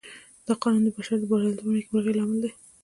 دا 0.45 0.53
قانون 0.61 0.81
د 0.85 0.89
بشر 0.95 1.17
د 1.19 1.23
برياليتوب 1.29 1.65
او 1.67 1.75
نېکمرغۍ 1.77 2.13
لامل 2.15 2.37
دی. 2.43 2.51